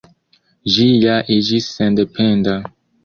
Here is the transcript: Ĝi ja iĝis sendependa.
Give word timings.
Ĝi 0.75 0.87
ja 1.03 1.19
iĝis 1.37 1.67
sendependa. 1.77 2.57